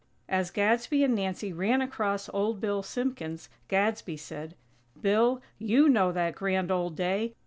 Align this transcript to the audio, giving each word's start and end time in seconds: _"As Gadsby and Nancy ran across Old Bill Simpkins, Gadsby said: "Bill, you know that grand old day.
_"As 0.27 0.49
Gadsby 0.49 1.03
and 1.03 1.13
Nancy 1.13 1.53
ran 1.53 1.79
across 1.79 2.27
Old 2.29 2.59
Bill 2.59 2.81
Simpkins, 2.81 3.49
Gadsby 3.67 4.17
said: 4.17 4.55
"Bill, 4.99 5.43
you 5.59 5.87
know 5.89 6.11
that 6.11 6.33
grand 6.33 6.71
old 6.71 6.95
day. 6.95 7.35